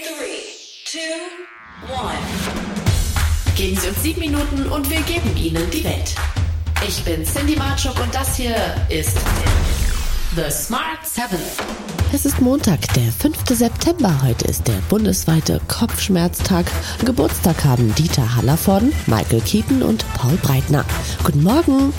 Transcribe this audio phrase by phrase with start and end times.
[0.00, 0.42] three,
[0.86, 0.98] two,
[1.92, 2.16] one.
[3.56, 6.14] Geben Sie uns sieben Minuten und wir geben Ihnen die Welt.
[6.86, 8.56] Ich bin Cindy Marchuk und das hier
[8.88, 9.18] ist
[10.34, 11.38] The Smart 7.
[12.12, 13.36] Es ist Montag, der 5.
[13.50, 14.22] September.
[14.22, 16.66] Heute ist der bundesweite Kopfschmerztag.
[17.04, 20.84] Geburtstag haben Dieter Hallervorden, Michael Keaton und Paul Breitner.
[21.24, 21.92] Guten Morgen.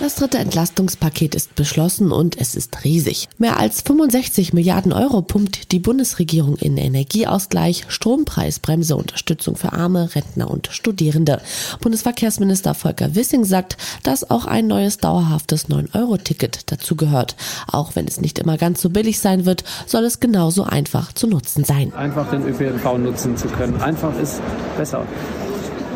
[0.00, 3.28] Das dritte Entlastungspaket ist beschlossen und es ist riesig.
[3.36, 10.48] Mehr als 65 Milliarden Euro pumpt die Bundesregierung in Energieausgleich, Strompreisbremse, Unterstützung für Arme, Rentner
[10.48, 11.42] und Studierende.
[11.80, 17.34] Bundesverkehrsminister Volker Wissing sagt, dass auch ein neues dauerhaftes 9-Euro-Ticket dazugehört.
[17.66, 21.26] Auch wenn es nicht immer ganz so billig sein wird, soll es genauso einfach zu
[21.26, 21.92] nutzen sein.
[21.92, 23.80] Einfach den ÖPNV nutzen zu können.
[23.80, 24.40] Einfach ist
[24.76, 25.04] besser.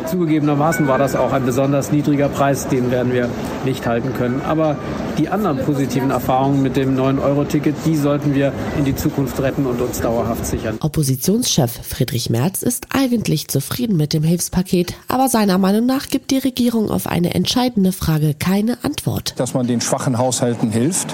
[0.05, 3.29] Zugegebenermaßen war das auch ein besonders niedriger Preis, den werden wir
[3.65, 4.41] nicht halten können.
[4.41, 4.77] Aber
[5.17, 9.81] die anderen positiven Erfahrungen mit dem 9-Euro-Ticket, die sollten wir in die Zukunft retten und
[9.81, 10.77] uns dauerhaft sichern.
[10.81, 16.37] Oppositionschef Friedrich Merz ist eigentlich zufrieden mit dem Hilfspaket, aber seiner Meinung nach gibt die
[16.37, 19.33] Regierung auf eine entscheidende Frage keine Antwort.
[19.37, 21.13] Dass man den schwachen Haushalten hilft,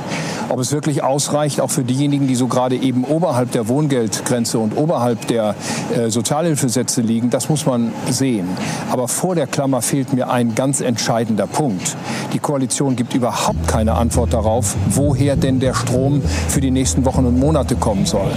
[0.49, 4.75] ob es wirklich ausreicht, auch für diejenigen, die so gerade eben oberhalb der Wohngeldgrenze und
[4.77, 5.55] oberhalb der
[5.95, 8.47] äh, Sozialhilfesätze liegen, das muss man sehen.
[8.91, 11.95] Aber vor der Klammer fehlt mir ein ganz entscheidender Punkt.
[12.33, 17.25] Die Koalition gibt überhaupt keine Antwort darauf, woher denn der Strom für die nächsten Wochen
[17.25, 18.31] und Monate kommen soll.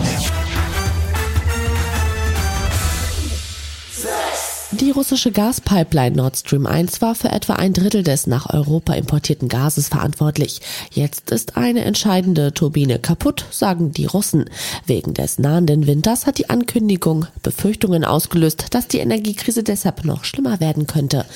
[4.80, 9.48] Die russische Gaspipeline Nord Stream 1 war für etwa ein Drittel des nach Europa importierten
[9.48, 10.62] Gases verantwortlich.
[10.90, 14.46] Jetzt ist eine entscheidende Turbine kaputt, sagen die Russen.
[14.86, 20.58] Wegen des nahenden Winters hat die Ankündigung Befürchtungen ausgelöst, dass die Energiekrise deshalb noch schlimmer
[20.58, 21.26] werden könnte.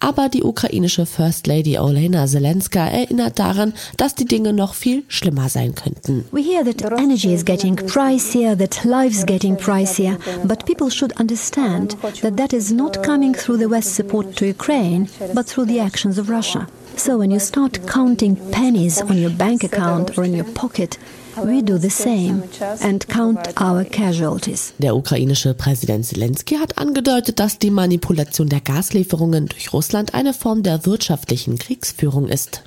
[0.00, 5.50] Aber die ukrainische First Lady Olena Zelenska erinnert daran, dass die Dinge noch viel schlimmer
[5.50, 6.24] sein könnten.
[6.32, 11.94] We hear that energy is getting pricier, that life's getting pricier, but people should understand
[12.22, 15.80] that that is not not coming through the West's support to Ukraine, but through the
[15.80, 16.68] actions of Russia.
[16.96, 20.96] So when you start counting pennies on your bank account or in your pocket,
[21.44, 22.42] We do the same
[22.80, 24.72] and count our casualties.
[24.78, 30.62] Der ukrainische Präsident Zelensky hat angedeutet, dass die Manipulation der Gaslieferungen durch Russland eine Form
[30.62, 32.62] der wirtschaftlichen Kriegsführung ist.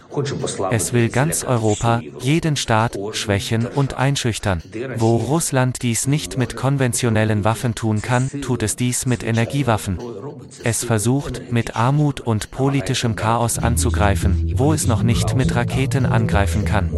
[0.71, 4.61] Es will ganz Europa, jeden Staat, schwächen und einschüchtern.
[4.97, 9.99] Wo Russland dies nicht mit konventionellen Waffen tun kann, tut es dies mit Energiewaffen.
[10.63, 16.65] Es versucht, mit Armut und politischem Chaos anzugreifen, wo es noch nicht mit Raketen angreifen
[16.65, 16.89] kann.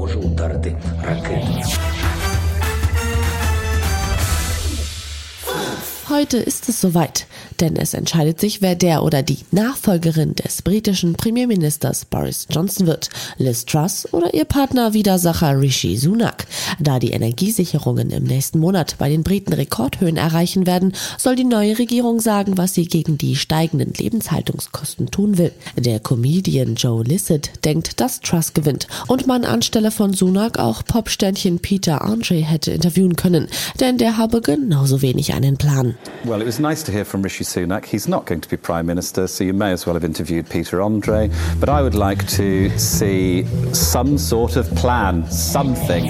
[6.12, 7.26] Heute ist es soweit,
[7.62, 13.10] denn es entscheidet sich, wer der oder die Nachfolgerin des britischen Premierministers Boris Johnson wird.
[13.38, 16.46] Liz Truss oder ihr Partner Widersacher Rishi Sunak.
[16.80, 21.78] Da die Energiesicherungen im nächsten Monat bei den Briten Rekordhöhen erreichen werden, soll die neue
[21.78, 25.52] Regierung sagen, was sie gegen die steigenden Lebenshaltungskosten tun will.
[25.78, 31.60] Der Comedian Joe Lissett denkt, dass Truss gewinnt und man anstelle von Sunak auch Popsternchen
[31.60, 33.48] Peter Andre hätte interviewen können,
[33.80, 35.96] denn der habe genauso wenig einen Plan.
[36.24, 37.86] Well, it was nice to hear from Rishi Sunak.
[37.86, 40.82] He's not going to be Prime Minister, so you may as well have interviewed Peter
[40.82, 41.30] Andre.
[41.60, 46.10] But I would like to see some sort of plan, something.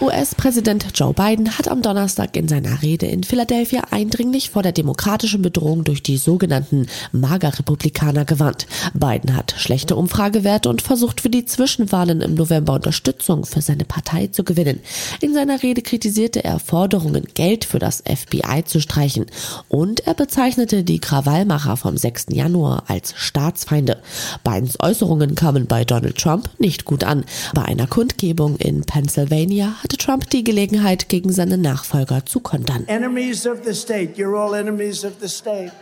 [0.00, 5.42] US-Präsident Joe Biden hat am Donnerstag in seiner Rede in Philadelphia eindringlich vor der demokratischen
[5.42, 8.66] Bedrohung durch die sogenannten MAGA-Republikaner gewarnt.
[8.94, 14.28] Biden hat schlechte Umfragewerte und versucht für die Zwischenwahlen im November Unterstützung für seine Partei
[14.28, 14.80] zu gewinnen.
[15.20, 19.26] In seiner Rede kritisierte er Forderungen, Geld für das FBI zu streichen
[19.68, 22.28] und er bezeichnete die Krawallmacher vom 6.
[22.30, 23.98] Januar als Staatsfeinde.
[24.44, 27.24] Bidens Äußerungen kamen bei Donald Trump nicht gut an.
[27.52, 32.86] Bei einer Kundgebung in Pennsylvania hat hatte Trump die Gelegenheit, gegen seine Nachfolger zu kontern.
[32.86, 35.72] Enemies of the state, you're all enemies of the state.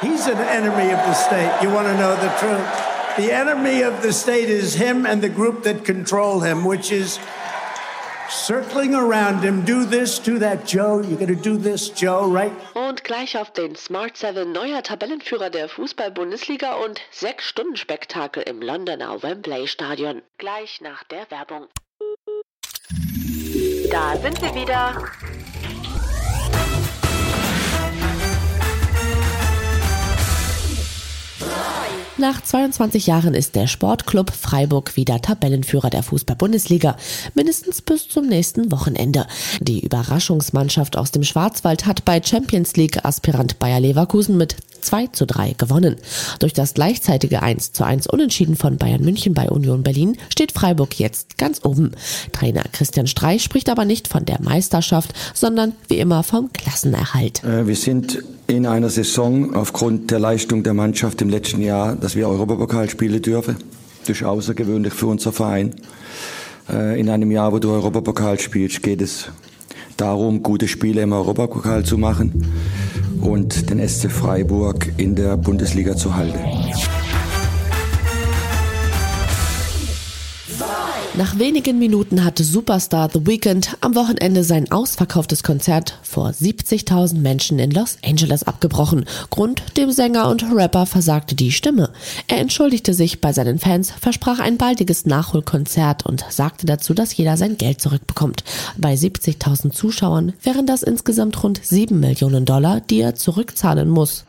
[0.00, 1.50] He's an enemy of the state.
[1.60, 2.64] You want to know the truth?
[3.16, 7.18] The enemy of the state is him and the group that control him, which is
[8.28, 9.64] circling around him.
[9.64, 11.02] Do this, do that, Joe.
[11.02, 12.52] You gotta do this, Joe, right?
[12.74, 18.62] Und gleich auf den Smart 7 neuer Tabellenführer der Fußball-Bundesliga und sechs Stunden Spektakel im
[18.62, 20.22] Londoner Wembley Stadion.
[20.38, 21.66] Gleich nach der Werbung.
[23.90, 24.96] Da sind wir wieder.
[32.18, 36.96] Nach 22 Jahren ist der Sportclub Freiburg wieder Tabellenführer der Fußball-Bundesliga,
[37.34, 39.26] mindestens bis zum nächsten Wochenende.
[39.60, 45.26] Die Überraschungsmannschaft aus dem Schwarzwald hat bei Champions League Aspirant Bayer Leverkusen mit 2 zu
[45.26, 45.96] 3 gewonnen.
[46.38, 50.98] Durch das gleichzeitige 1 zu 1 Unentschieden von Bayern München bei Union Berlin steht Freiburg
[50.98, 51.92] jetzt ganz oben.
[52.32, 57.44] Trainer Christian Streich spricht aber nicht von der Meisterschaft, sondern wie immer vom Klassenerhalt.
[57.44, 62.14] Äh, wir sind in einer Saison aufgrund der Leistung der Mannschaft im letzten Jahr, dass
[62.14, 63.56] wir Europapokal spielen dürfen.
[64.00, 65.74] Das ist außergewöhnlich für unser Verein.
[66.68, 69.30] Äh, in einem Jahr, wo du Europapokal spielst, geht es
[69.96, 72.52] darum, gute Spiele im Europapokal zu machen
[73.20, 76.38] und den SC Freiburg in der Bundesliga zu halten.
[81.16, 87.58] Nach wenigen Minuten hatte Superstar The Weeknd am Wochenende sein ausverkauftes Konzert vor 70.000 Menschen
[87.58, 89.06] in Los Angeles abgebrochen.
[89.30, 91.88] Grund, dem Sänger und Rapper versagte die Stimme.
[92.28, 97.38] Er entschuldigte sich bei seinen Fans, versprach ein baldiges Nachholkonzert und sagte dazu, dass jeder
[97.38, 98.44] sein Geld zurückbekommt.
[98.76, 104.26] Bei 70.000 Zuschauern wären das insgesamt rund 7 Millionen Dollar, die er zurückzahlen muss.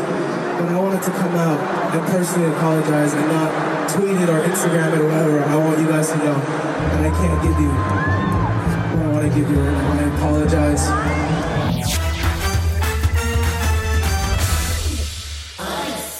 [0.00, 0.27] I'm
[0.58, 1.58] but I wanted to come out
[1.94, 5.40] and personally apologize and not tweet it or Instagram it or whatever.
[5.44, 9.38] I want you guys to know that I can't give you what I want to
[9.38, 9.60] give you.
[9.62, 11.37] I apologize.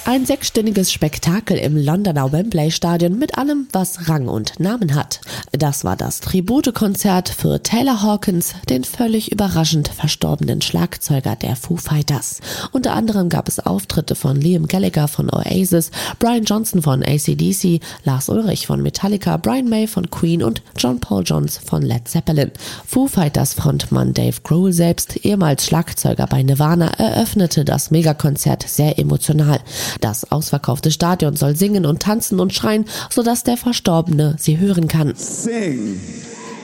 [0.08, 5.20] Ein sechsstündiges Spektakel im Londoner Wembley Stadion mit allem, was Rang und Namen hat.
[5.52, 12.40] Das war das Tributekonzert für Taylor Hawkins, den völlig überraschend verstorbenen Schlagzeuger der Foo Fighters.
[12.72, 18.30] Unter anderem gab es Auftritte von Liam Gallagher von Oasis, Brian Johnson von ACDC, Lars
[18.30, 22.50] Ulrich von Metallica, Brian May von Queen und John Paul Jones von Led Zeppelin.
[22.86, 29.60] Foo Fighters Frontmann Dave Grohl selbst, ehemals Schlagzeuger bei Nirvana, eröffnete das Megakonzert sehr emotional.
[30.00, 35.14] Das ausverkaufte Stadion soll singen und tanzen und schreien, sodass der Verstorbene sie hören kann.
[35.16, 36.00] Sing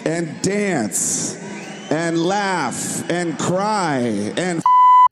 [0.04, 1.36] and dance
[1.90, 4.62] and laugh and cry and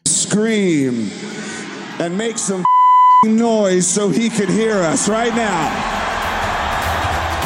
[0.06, 1.10] scream
[1.98, 2.64] and make some
[3.26, 5.70] noise so he could hear us right now.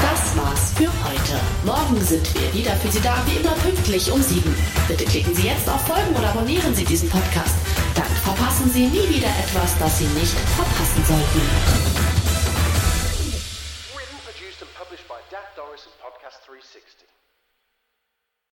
[0.02, 1.40] Das war's für heute.
[1.64, 4.55] Morgen sind wir wieder für Sie da, wie immer pünktlich um sieben.
[4.88, 7.55] Bitte klicken Sie jetzt auf Folgen oder abonnieren Sie diesen Podcast.
[7.96, 11.40] Dann verpassen Sie nie wieder etwas, das Sie nicht verpassen sollten.
[13.96, 15.16] Written, produced and published by
[15.56, 17.06] Doris Podcast 360.